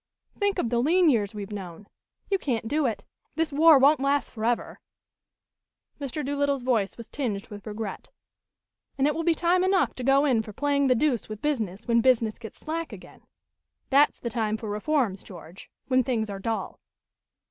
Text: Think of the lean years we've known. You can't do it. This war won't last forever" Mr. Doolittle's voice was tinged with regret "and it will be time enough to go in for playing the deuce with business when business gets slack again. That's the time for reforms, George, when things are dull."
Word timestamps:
Think 0.35 0.57
of 0.57 0.71
the 0.71 0.79
lean 0.81 1.11
years 1.11 1.35
we've 1.35 1.51
known. 1.51 1.85
You 2.27 2.39
can't 2.39 2.67
do 2.67 2.87
it. 2.87 3.03
This 3.35 3.53
war 3.53 3.77
won't 3.77 3.99
last 3.99 4.31
forever" 4.31 4.79
Mr. 6.01 6.25
Doolittle's 6.25 6.63
voice 6.63 6.97
was 6.97 7.07
tinged 7.07 7.49
with 7.49 7.67
regret 7.67 8.09
"and 8.97 9.05
it 9.05 9.13
will 9.13 9.21
be 9.23 9.35
time 9.35 9.63
enough 9.63 9.93
to 9.93 10.03
go 10.03 10.25
in 10.25 10.41
for 10.41 10.53
playing 10.53 10.87
the 10.87 10.95
deuce 10.95 11.29
with 11.29 11.39
business 11.39 11.87
when 11.87 12.01
business 12.01 12.39
gets 12.39 12.57
slack 12.57 12.91
again. 12.91 13.21
That's 13.91 14.17
the 14.17 14.31
time 14.31 14.57
for 14.57 14.71
reforms, 14.71 15.21
George, 15.21 15.69
when 15.87 16.03
things 16.03 16.31
are 16.31 16.39
dull." 16.39 16.79